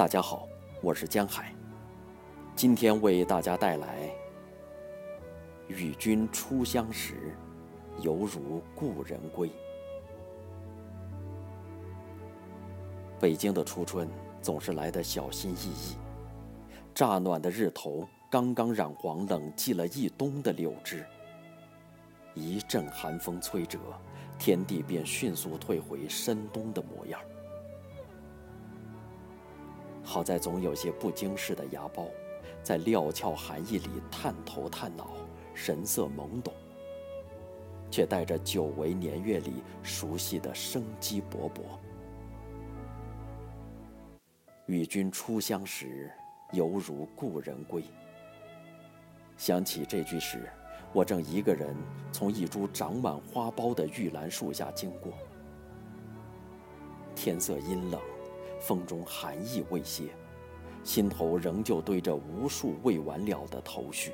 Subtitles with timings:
[0.00, 0.48] 大家好，
[0.80, 1.54] 我是江海，
[2.56, 4.08] 今天为大家带来
[5.68, 7.36] 《与君初相识，
[8.00, 9.48] 犹如故人归》。
[13.20, 14.08] 北京的初春
[14.40, 15.98] 总是来得小心翼翼，
[16.94, 21.04] 乍暖的日头刚刚染黄冷寂了一冬的柳枝，
[22.32, 23.78] 一阵寒风吹折，
[24.38, 27.20] 天地便迅速退回深冬的模样。
[30.10, 32.08] 好在总有些不经事的芽苞，
[32.64, 35.12] 在料峭寒意里探头探脑，
[35.54, 36.52] 神色懵懂，
[37.92, 41.60] 却带着久违年月里熟悉的生机勃勃。
[44.66, 46.10] 与君初相识，
[46.50, 47.84] 犹如故人归。
[49.36, 50.50] 想起这句时，
[50.92, 51.72] 我正一个人
[52.10, 55.12] 从一株长满花苞的玉兰树下经过，
[57.14, 58.00] 天色阴冷。
[58.60, 60.10] 风中寒意未歇，
[60.84, 64.12] 心头仍旧堆着无数未完了的头绪。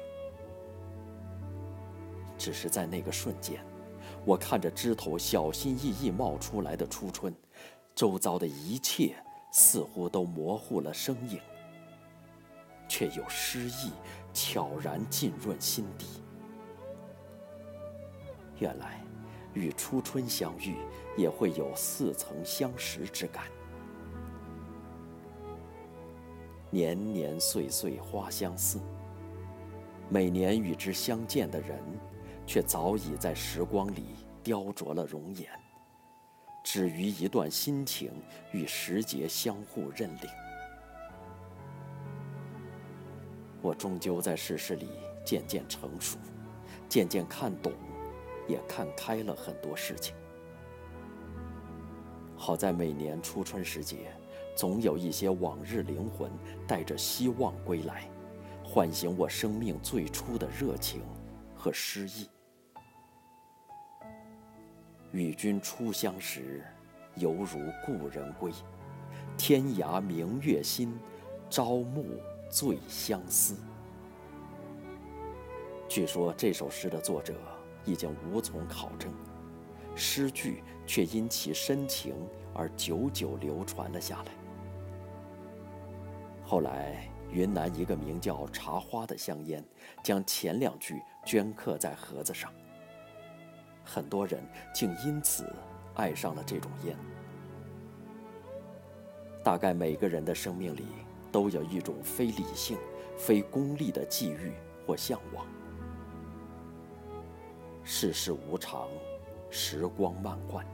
[2.38, 3.61] 只是在那个瞬间，
[4.25, 7.34] 我看着枝头小心翼翼冒出来的初春，
[7.94, 9.16] 周遭的一切
[9.50, 11.41] 似乎都模糊了身影，
[12.88, 13.91] 却有诗意
[14.33, 16.06] 悄然浸润心底。
[18.58, 19.03] 原来，
[19.55, 20.77] 与初春相遇，
[21.16, 23.44] 也会有似曾相识之感。
[26.77, 28.78] 年年岁岁花相似，
[30.10, 31.80] 每年与之相见的人，
[32.46, 34.08] 却早已在时光里
[34.42, 35.48] 雕琢了容颜，
[36.62, 38.12] 只余一段心情
[38.52, 40.28] 与时节相互认领。
[43.62, 44.91] 我终究在世事里
[45.24, 46.19] 渐渐成熟，
[46.91, 47.72] 渐渐看懂，
[48.47, 50.14] 也看开了很多事情。
[52.36, 54.12] 好在每年初春时节。
[54.56, 56.33] 总有一些往日灵魂
[56.67, 58.09] 带着希望归来，
[58.65, 61.03] 唤醒我生命最初的热情
[61.55, 62.27] 和诗意。
[65.12, 66.65] 与君初相识，
[67.16, 68.50] 犹如故人归。
[69.37, 70.99] 天涯明月心，
[71.50, 72.06] 朝暮
[72.49, 73.55] 最相思。
[75.87, 77.34] 据说这首诗的作者
[77.84, 79.12] 已经无从考证，
[79.95, 82.15] 诗句却因其深情
[82.55, 84.46] 而久久流传了下来。
[86.49, 89.65] 后来，云南一个名叫“茶花”的香烟，
[90.01, 92.53] 将前两句镌刻在盒子上。
[93.84, 94.41] 很多人
[94.73, 95.53] 竟因此
[95.95, 96.97] 爱上了这种烟。
[99.43, 100.84] 大概每个人的生命里
[101.33, 102.78] 都有一种非理性、
[103.19, 104.53] 非功利的际遇
[104.87, 105.45] 或向往。
[107.83, 108.89] 世事无常，
[109.51, 110.65] 时光漫惯，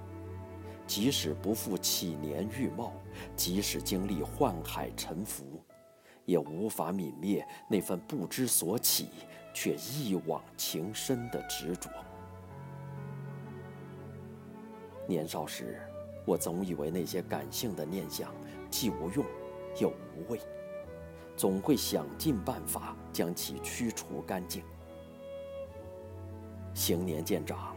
[0.95, 2.93] 即使不复起年玉貌，
[3.35, 5.43] 即使经历宦海沉浮。
[6.27, 9.09] 也无法泯灭那份不知所起
[9.55, 11.89] 却一往情深的执着。
[15.09, 15.81] 年少时，
[16.27, 18.31] 我总以为那些感性的念想
[18.69, 19.25] 既无用
[19.81, 20.39] 又无味，
[21.39, 24.63] 总会想尽办法将其驱除干净。
[26.75, 27.75] 行年渐长，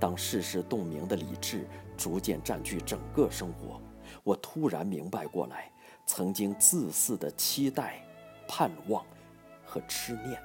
[0.00, 3.80] 当世事洞明的理智逐渐占据整个生活，
[4.24, 5.70] 我突然明白过来。
[6.06, 8.04] 曾经自私的期待、
[8.48, 9.06] 盼望
[9.64, 10.42] 和痴念，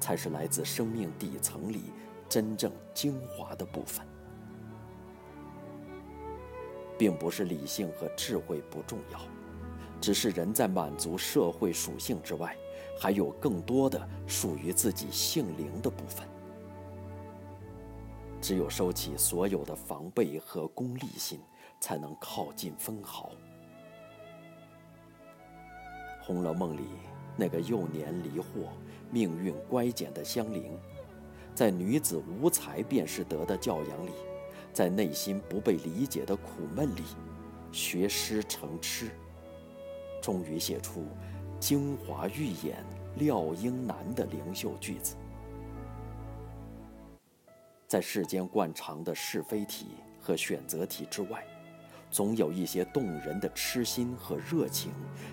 [0.00, 1.92] 才是来自生命底层里
[2.30, 4.06] 真正精华的部分。
[6.96, 9.20] 并不是理性和智慧不重要，
[10.00, 12.56] 只是人在满足社会属性之外，
[12.98, 16.26] 还有更多的属于自己性灵的部分。
[18.44, 21.40] 只有收起所有的防备和功利心，
[21.80, 23.30] 才能靠近分毫。
[26.26, 26.82] 《红楼梦》里
[27.38, 28.68] 那个幼年离祸、
[29.10, 30.78] 命运乖简的香菱，
[31.54, 34.10] 在女子无才便是德的教养里，
[34.74, 37.02] 在内心不被理解的苦闷里，
[37.72, 39.08] 学诗成痴，
[40.20, 41.06] 终于写出
[41.58, 42.84] “京华玉眼
[43.16, 45.16] 料英男”的灵秀句子。
[47.94, 49.86] 在世间惯常的是非题
[50.20, 51.46] 和选择题之外。
[52.10, 54.90] 总有一些动人的痴心和热情，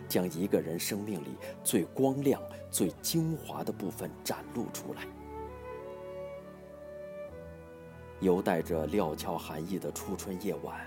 [0.08, 1.30] 将一个人生命里
[1.64, 5.08] 最光亮、最精华的部分展露出来。
[8.20, 10.86] 犹带着料峭寒意的初春夜晚，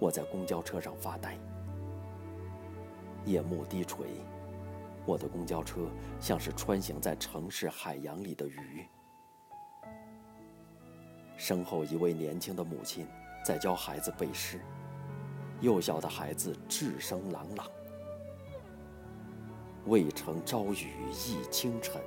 [0.00, 1.38] 我在公交车上发呆。
[3.24, 4.06] 夜幕低垂，
[5.04, 5.86] 我的公交车
[6.18, 8.84] 像是穿行在城市海洋里的鱼。
[11.36, 13.06] 身后一位年轻的母亲
[13.44, 14.60] 在教孩子背诗。
[15.60, 17.66] 幼小的孩子，智声朗朗，
[19.86, 22.00] 渭城朝雨浥轻尘，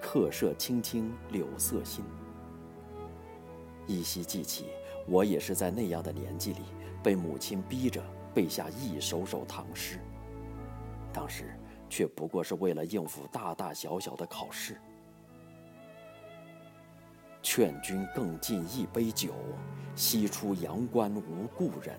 [0.00, 2.04] 客舍青青柳色新。
[3.86, 4.66] 依稀记起，
[5.06, 6.62] 我也是在那样的年纪里，
[7.02, 8.02] 被母亲逼着
[8.34, 10.00] 背下一首首唐诗。
[11.12, 11.56] 当时
[11.88, 14.80] 却不过是为了应付大大小小的考试。
[17.42, 19.34] 劝君更尽一杯酒，
[19.94, 21.98] 西出阳关无故人。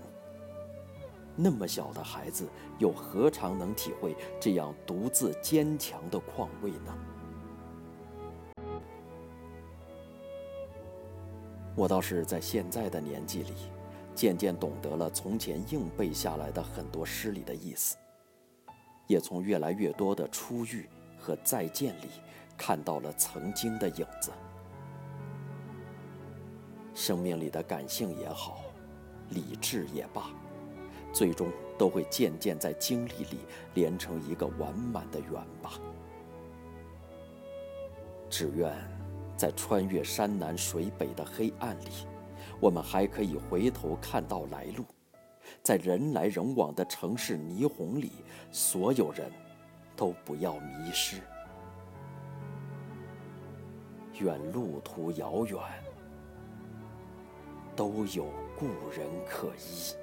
[1.35, 2.47] 那么小的孩子，
[2.77, 6.97] 又何尝能体会这样独自坚强的况味呢？
[11.75, 13.53] 我倒是在现在的年纪里，
[14.13, 17.97] 渐渐懂得了从前硬背下来的很多诗里的意思，
[19.07, 20.87] 也从越来越多的初遇
[21.17, 22.09] 和再见里，
[22.55, 24.31] 看到了曾经的影子。
[26.93, 28.63] 生命里的感性也好，
[29.29, 30.29] 理智也罢。
[31.11, 33.37] 最终都会渐渐在经历里
[33.75, 35.31] 连成一个完满的圆
[35.61, 35.73] 吧。
[38.29, 38.73] 只愿，
[39.37, 42.07] 在穿越山南水北的黑暗里，
[42.59, 44.83] 我们还可以回头看到来路；
[45.61, 48.11] 在人来人往的城市霓虹里，
[48.51, 49.31] 所有人
[49.95, 51.17] 都不要迷失。
[54.19, 55.59] 愿路途遥远，
[57.75, 58.25] 都有
[58.55, 60.02] 故人可依。